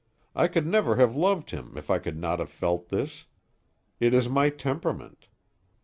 [0.35, 3.25] I could never have loved him if I could not have felt this.
[3.99, 5.27] It is my temperament.